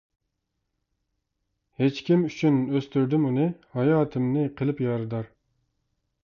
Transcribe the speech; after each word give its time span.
ھېچكىم 1.81 2.23
ئۈچۈن 2.29 2.57
ئۆستۈردۈم 2.77 3.29
ئۇنى 3.29 3.45
ھاياتىمنى 3.77 4.47
قىلىپ 4.63 4.83
يارىدار. 4.87 5.31